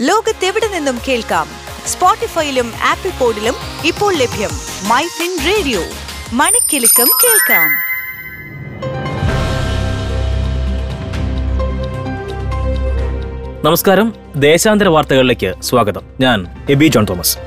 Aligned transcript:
ലോകത്തെവിടെ 0.00 0.68
നിന്നും 0.68 0.98
കേൾക്കാം? 1.08 1.46
സ്പോട്ടിഫൈയിലും 1.86 2.72
ആപ്പിൾ 2.88 3.10
പോഡിലും 3.18 3.54
ഇപ്പോൾ 3.86 4.14
ലഭ്യം 4.14 4.50
മൈ 4.88 5.02
ഫിൻ 5.02 5.38
റേഡിയോ. 5.46 5.80
മണിക്കെലക്കം 6.32 7.06
കേൾക്കാം. 7.24 7.70
നമസ്കാരം. 13.64 14.14
ദേശാന്തര 14.36 14.88
വാർത്തകളിലേക്ക് 14.88 15.62
സ്വാഗതം. 15.62 16.02
ഞാൻ 16.20 16.66
എബി 16.70 16.86
ജോൺ 16.86 17.06
തോമസ്. 17.10 17.38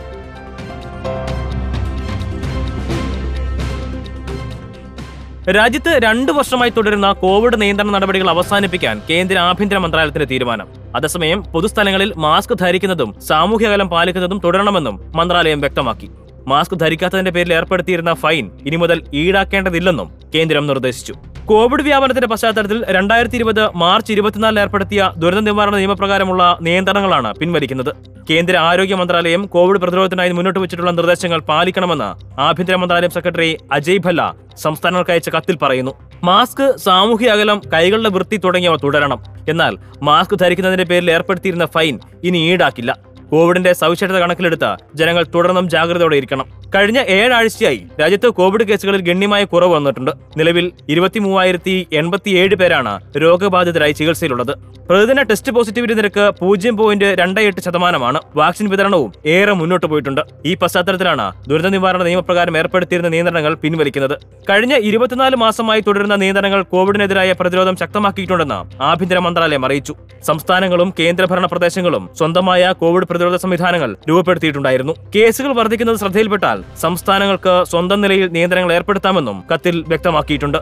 രാജ്യത്ത് 5.50 6.00
രണ്ടു 6.04 6.32
വർഷമായി 6.32 6.70
തുടരുന്ന 6.70 7.12
കോവിഡ് 7.12 7.62
നിയന്ത്രണ 7.62 7.90
നടപടികൾ 7.91 8.30
അവസാനിപ്പിക്കാൻ 8.30 9.02
കേന്ദ്ര 9.10 9.38
ആഭ്യന്തര 9.38 9.78
മന്ത്രാലയത്തിന്റെ 9.78 10.26
തീരുമാനം. 10.26 10.68
അതേസമയം 10.96 11.44
പൊതുസ്ഥലങ്ങളിൽ 11.44 12.14
മാസ്ക് 12.18 12.58
ധരിക്കുന്നതും 12.58 13.16
സാമൂഹ്യ 13.21 13.68
അകലം 13.68 13.90
പാലിക്കുന്നതും 13.90 14.41
തുടരണമെന്നും 14.44 15.12
മന്ത്രാലയം 15.16 15.62
വ്യക്തമാക്കി. 15.62 16.09
മാസ്ക് 16.48 16.80
ധരിക്കാത്തതിന്റെ 16.80 17.31
പേരിൽ 17.31 17.54
ഏർപ്പെടുത്തിയിരുന്ന 17.54 18.14
ഫൈൻ 18.14 18.52
ഇനി 18.66 18.76
മുതൽ 18.76 19.04
ഈടാക്കേണ്ടതില്ലെന്നും 19.14 20.12
കേന്ദ്രം 20.36 20.67
നിർദ്ദേശിച്ചു. 20.67 21.14
കോവിഡ് 21.45 21.81
വ്യാപനത്തിന്റെ 21.81 22.27
പശ്ചാത്തലത്തിൽ 22.27 22.86
രണ്ടായിരത്തി 22.90 23.36
ഇരുപത് 23.36 23.70
മാർച്ച് 23.76 24.12
ഇരുപത്തിനാലിൽ 24.13 24.59
ഏർപ്പെടുത്തിയ 24.59 25.12
ദുരന്ത 25.18 25.48
നിവാരണ 25.48 25.76
നിയമപ്രകാരമുള്ള 25.76 26.58
നിയന്ത്രണങ്ങളാണ് 26.62 27.36
പിൻവലിക്കുന്നത്. 27.36 27.95
കേന്ദ്ര 28.30 28.58
ആരോഗ്യ 28.58 28.95
മന്ത്രാലയം 28.95 29.45
കോവിഡ് 29.45 29.80
പ്രതിരോധത്തിനായി 29.80 30.31
മുന്നോട്ട് 30.31 30.59
വെച്ചിട്ടുള്ള 30.59 30.91
നിർദ്ദേശങ്ങൾ 30.91 31.40
പാലിക്കണമെന്ന് 31.40 32.40
ആഭ്യന്തര 32.41 32.76
മന്ത്രാലയം 32.76 33.09
സെക്രട്ടറി 33.09 33.58
അജയ് 33.72 33.98
ഭല്ല 33.98 34.36
സംസ്ഥാനങ്ങൾക്ക് 34.58 35.12
അയച്ച 35.12 35.30
കത്തിൽ 35.30 35.58
പറയുന്നു. 35.62 35.91
മാസ്ക് 36.23 36.77
സാമൂഹ്യ 36.77 37.30
അകലം 37.30 37.62
കൈകളുടെ 37.73 38.09
വൃത്തി 38.09 38.38
തുടങ്ങിയവ 38.38 38.76
തുടരണം. 38.76 39.23
എന്നാൽ 39.50 39.78
മാസ്ക് 40.02 40.39
ധരിക്കുന്നതിന്റെ 40.39 40.84
പേരിൽ 40.84 41.12
ഏർപ്പെടുത്തിയിരുന്ന 41.12 41.66
ഫൈൻ 41.66 42.00
ഇനി 42.23 42.38
ഈടാക്കില്ല. 42.38 42.98
കോവിഡിന്റെ 43.31 43.73
സവിശേഷത 43.73 44.20
കണക്കിലെടുത്ത് 44.20 44.76
ജനങ്ങൾ 44.95 45.26
തുടർന്നും 45.36 45.70
ജാഗ്രതയോടെ 45.70 46.16
ഇരിക്കണം. 46.16 46.61
കഴിഞ്ഞ 46.75 47.00
ഏഴാഴ്ചയായി 47.16 47.80
രാജ്യത്ത് 48.02 48.27
കോവിഡ് 48.30 48.64
കേസുകളിൽ 48.64 49.02
ഗണ്യമായ 49.02 49.44
കുറവ് 49.44 49.73
വന്നിട്ടുണ്ട്. 49.75 50.11
നിലവിൽ 50.38 50.72
ഇരുപത്തി 50.89 51.19
മൂവായിരത്തി 51.19 51.88
എൺപത്തിയേഴ് 51.94 52.55
പേരാണ് 52.55 52.94
രോഗബാധിതരായി 53.23 53.91
ചികിത്സയിലുള്ളത്. 53.91 54.53
പ്രതിദിന 54.89 55.22
ടെസ്റ്റ് 55.22 55.52
പോസിറ്റിവിറ്റി 55.52 55.94
നിരക്ക് 55.94 56.31
പൂജ്യം 56.39 56.78
പോയിന്റ് 56.78 57.05
രണ്ട് 57.19 57.41
എട്ട് 57.41 57.61
ശതമാനമാണ്. 57.61 58.19
വാക്സിൻ 58.36 58.69
വിതരണവും 58.69 59.11
ഏറെ 59.25 59.53
മുന്നോട്ട് 59.53 59.86
പോയിട്ടുണ്ട്. 59.86 60.22
ഈ 60.45 60.55
പശ്ചാത്തലത്തിലാണ് 60.55 61.25
ദുരന്ത 61.50 61.66
നിവാരണ 61.66 62.03
നിയമപ്രകാരം 62.03 62.58
ഏർപ്പെടുത്തിയിരുന്ന 62.58 63.09
നിയന്ത്രണങ്ങൾ 63.09 63.53
പിൻവലിക്കുന്നത്. 63.56 64.16
കഴിഞ്ഞ 64.50 64.73
ഇരുപത്തിനാല് 64.73 65.35
മാസമായി 65.35 65.81
തുടരുന്ന 65.81 66.16
നിയന്ത്രണങ്ങൾ 66.16 66.63
കോവിഡിനെതിരായ 66.63 67.31
പ്രതിരോധം 67.31 67.75
ശക്തമാക്കിയിട്ടുണ്ടെന്ന് 67.75 68.83
ആഭ്യന്തര 68.83 69.17
മന്ത്രാലയം 69.17 69.66
അറിയിച്ചു. 69.66 69.95
സംസ്ഥാനങ്ങളും 70.23 70.94
കേന്ദ്രഭരണ 71.00 71.45
പ്രദേശങ്ങളും 71.45 72.09
സ്വന്തമായ 72.17 72.73
കോവിഡ് 72.81 73.03
പ്രതിരോധ 73.03 73.35
സംവിധാനങ്ങൾ 73.35 73.95
രൂപപ്പെടുത്തിയിട്ടുണ്ടായിരുന്നു. 74.09 74.95
കേസുകൾ 75.16 75.53
വർദ്ധിക്കുന്നത് 75.53 75.95
ശ്രദ്ധയിൽപ്പെട്ടാൽ 75.95 76.61
സംസ്ഥാനങ്ങൾക്ക് 76.81 77.64
സ്വന്തം 77.70 78.02
നിലയിൽ 78.02 78.28
നിയന്ത്രണങ്ങൾ 78.28 78.73
ഏർപ്പെടുത്താമെന്നും 78.73 79.44
കത്തിൽ 79.54 79.86
വ്യക്തമാക്കിയിട്ടുണ്ട്. 79.88 80.58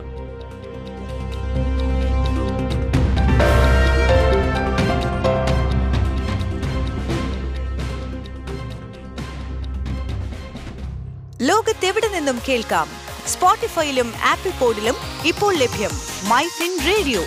ലോകത്തെവിടെ 11.42 12.08
നിന്നും 12.08 12.38
കേൾക്കാം? 12.48 12.88
സ്പോട്ടിഫൈയിലും 13.26 14.12
ആപ്പിൾ 14.30 14.58
പോഡിലും 14.58 14.94
ഇപ്പോൾ 15.26 15.54
ലഭ്യം 15.54 15.90
മൈ 16.28 16.42
ഫിൻ 16.42 16.78
റേഡിയോ. 16.86 17.22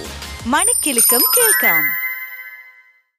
മണിക്കെലക്കം 0.47 1.21
കേൾക്കാം. 1.37 2.02